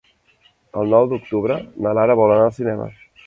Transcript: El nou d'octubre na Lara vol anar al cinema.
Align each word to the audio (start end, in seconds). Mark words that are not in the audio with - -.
El 0.83 0.89
nou 0.95 1.09
d'octubre 1.11 1.59
na 1.87 1.93
Lara 1.99 2.17
vol 2.23 2.35
anar 2.37 2.47
al 2.51 2.57
cinema. 2.59 2.89